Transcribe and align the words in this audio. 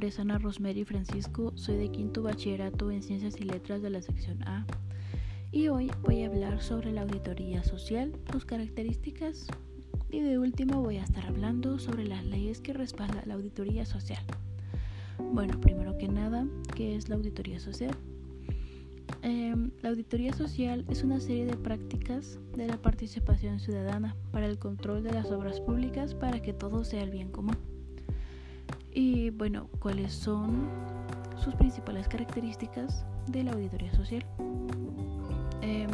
es 0.00 0.18
Ana 0.18 0.38
Rosemary 0.38 0.84
Francisco, 0.84 1.52
soy 1.54 1.76
de 1.76 1.90
quinto 1.90 2.22
bachillerato 2.22 2.90
en 2.90 3.02
Ciencias 3.02 3.38
y 3.38 3.44
Letras 3.44 3.82
de 3.82 3.90
la 3.90 4.00
sección 4.00 4.42
A 4.44 4.64
y 5.52 5.68
hoy 5.68 5.90
voy 6.00 6.22
a 6.22 6.28
hablar 6.28 6.62
sobre 6.62 6.92
la 6.92 7.02
auditoría 7.02 7.62
social, 7.62 8.10
sus 8.32 8.46
características 8.46 9.48
y 10.10 10.20
de 10.20 10.38
último 10.38 10.80
voy 10.80 10.96
a 10.96 11.04
estar 11.04 11.26
hablando 11.26 11.78
sobre 11.78 12.06
las 12.06 12.24
leyes 12.24 12.62
que 12.62 12.72
respaldan 12.72 13.28
la 13.28 13.34
auditoría 13.34 13.84
social. 13.84 14.22
Bueno, 15.18 15.60
primero 15.60 15.98
que 15.98 16.08
nada, 16.08 16.46
¿qué 16.74 16.96
es 16.96 17.10
la 17.10 17.16
auditoría 17.16 17.60
social? 17.60 17.94
Em, 19.20 19.72
la 19.82 19.90
auditoría 19.90 20.32
social 20.32 20.86
es 20.88 21.02
una 21.02 21.20
serie 21.20 21.44
de 21.44 21.58
prácticas 21.58 22.38
de 22.56 22.66
la 22.66 22.78
participación 22.78 23.60
ciudadana 23.60 24.16
para 24.32 24.46
el 24.46 24.58
control 24.58 25.02
de 25.02 25.12
las 25.12 25.30
obras 25.30 25.60
públicas 25.60 26.14
para 26.14 26.40
que 26.40 26.54
todo 26.54 26.82
sea 26.82 27.02
el 27.02 27.10
bien 27.10 27.30
común. 27.30 27.69
Y 28.92 29.30
bueno, 29.30 29.68
¿cuáles 29.78 30.12
son 30.12 30.68
sus 31.42 31.54
principales 31.54 32.08
características 32.08 33.04
de 33.28 33.44
la 33.44 33.52
auditoría 33.52 33.94
social? 33.94 34.24
Em, 35.62 35.88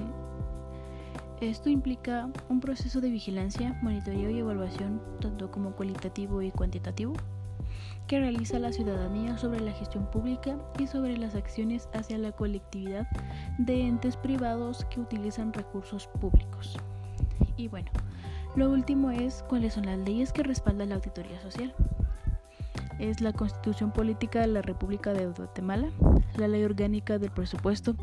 esto 1.41 1.69
implica 1.69 2.31
un 2.49 2.61
proceso 2.61 3.03
de 3.03 3.11
vigilancia, 3.11 3.79
monitoreo 3.83 4.31
y 4.31 4.39
evaluación, 4.39 5.03
tanto 5.21 5.51
como 5.51 5.73
cualitativo 5.73 6.41
y 6.41 6.51
cuantitativo, 6.51 7.13
que 8.07 8.19
realiza 8.19 8.59
la 8.59 8.73
ciudadanía 8.73 9.37
sobre 9.37 9.61
la 9.61 9.73
gestión 9.73 10.11
pública 10.11 10.57
y 10.79 10.87
sobre 10.87 11.19
las 11.19 11.35
acciones 11.35 11.91
hacia 11.93 12.17
la 12.17 12.33
colectividad 12.33 13.07
de 13.59 13.83
entes 13.83 14.17
privados 14.17 14.87
que 14.87 15.01
utilizan 15.01 15.53
recursos 15.53 16.07
públicos. 16.21 16.79
Y 17.59 17.69
bueno, 17.69 17.91
lo 18.55 18.71
último 18.71 19.11
es 19.11 19.45
cuáles 19.49 19.75
son 19.75 19.85
las 19.85 19.99
leyes 19.99 20.33
que 20.33 20.43
respaldan 20.43 20.89
la 20.89 20.95
auditoría 20.95 21.39
social 21.43 21.75
es 22.99 23.21
la 23.21 23.33
Constitución 23.33 23.93
Política 23.93 24.41
de 24.41 24.47
la 24.49 24.63
República 24.63 25.13
de 25.13 25.27
Guatemala, 25.27 25.91
la 26.37 26.49
Ley 26.49 26.65
Orgánica 26.65 27.19
del 27.19 27.31
Presupuesto, 27.31 27.97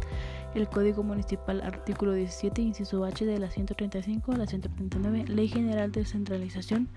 el 0.55 0.67
Código 0.67 1.03
Municipal 1.03 1.61
artículo 1.61 2.13
17, 2.13 2.61
inciso 2.61 3.03
H 3.05 3.25
de 3.25 3.39
la 3.39 3.50
135 3.50 4.31
a 4.31 4.38
la 4.38 4.47
139, 4.47 5.25
Ley 5.27 5.47
General 5.47 5.91
de 5.91 6.05
Centralización, 6.05 6.89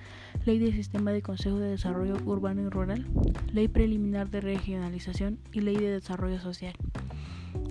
Ley 0.44 0.58
del 0.58 0.74
Sistema 0.74 1.12
de 1.12 1.22
Consejo 1.22 1.58
de 1.58 1.70
Desarrollo 1.70 2.16
Urbano 2.24 2.62
y 2.62 2.68
Rural, 2.68 3.06
Ley 3.52 3.68
Preliminar 3.68 4.30
de 4.30 4.40
Regionalización 4.40 5.38
y 5.52 5.60
Ley 5.60 5.76
de 5.76 5.90
Desarrollo 5.90 6.40
Social. 6.40 6.74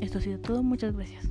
Esto 0.01 0.17
ha 0.17 0.21
sido 0.21 0.39
todo, 0.39 0.63
muchas 0.63 0.95
gracias. 0.95 1.29